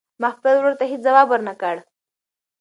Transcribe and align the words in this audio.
ما 0.21 0.29
خپل 0.37 0.53
ورور 0.57 0.73
ته 0.79 0.85
هېڅ 0.91 1.01
ځواب 1.07 1.27
ورنه 1.29 1.53
کړ. 1.61 1.75